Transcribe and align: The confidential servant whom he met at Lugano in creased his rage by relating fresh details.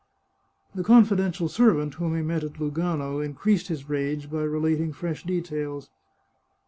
The 0.73 0.83
confidential 0.83 1.47
servant 1.47 1.93
whom 1.93 2.15
he 2.15 2.23
met 2.23 2.43
at 2.43 2.59
Lugano 2.59 3.19
in 3.23 3.35
creased 3.35 3.67
his 3.67 3.87
rage 3.87 4.31
by 4.31 4.41
relating 4.41 4.93
fresh 4.93 5.23
details. 5.23 5.91